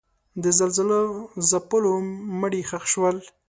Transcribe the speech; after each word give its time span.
د 0.43 0.45
زلزله 0.59 0.99
ځپلو 1.49 1.93
مړي 2.41 2.61
ښخ 2.69 2.83
شول. 2.93 3.17